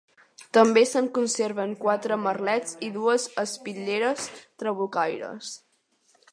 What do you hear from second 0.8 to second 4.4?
se'n conserven quatre merlets i dues espitlleres